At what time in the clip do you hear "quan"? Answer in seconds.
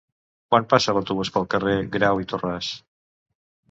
0.53-0.65